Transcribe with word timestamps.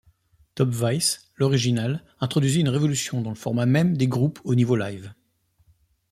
Top-Vice, 0.55 1.29
l’original, 1.37 2.03
introduisit 2.21 2.61
une 2.61 2.69
révolution 2.69 3.21
dans 3.21 3.29
le 3.29 3.35
format 3.35 3.67
même 3.67 3.95
des 3.95 4.07
groupes 4.07 4.39
au 4.43 4.55
niveau 4.55 4.75
live. 4.75 5.13